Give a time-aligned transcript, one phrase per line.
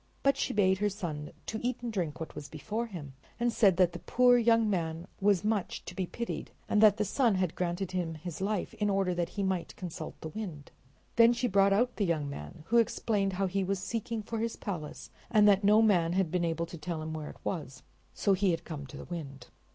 [0.23, 1.29] But she bade her son
[1.61, 5.43] eat and drink what was before him, and said that the poor young man was
[5.43, 9.13] much to be pitied, and that the sun had granted him his life in order
[9.13, 10.71] that he might consult the Wind.
[11.17, 14.55] Then she brought out the young man, who explained how he was seeking for his
[14.55, 17.83] palace, and that no man had been able to tell him where it was,
[18.15, 19.49] so he had come to the Wind.